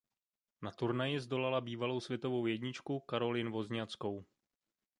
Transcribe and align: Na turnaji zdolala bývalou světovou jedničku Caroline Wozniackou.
Na 0.61 0.71
turnaji 0.71 1.19
zdolala 1.19 1.61
bývalou 1.61 1.99
světovou 1.99 2.45
jedničku 2.45 3.03
Caroline 3.09 3.49
Wozniackou. 3.49 4.25